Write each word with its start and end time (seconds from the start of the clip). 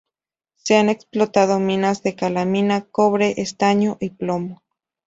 Se 0.55 0.77
han 0.77 0.89
explotado 0.89 1.59
minas 1.59 2.01
de 2.01 2.15
calamina, 2.15 2.87
cobre, 2.89 3.39
estaño 3.39 3.97
y 3.99 4.09
plomo. 4.09 4.63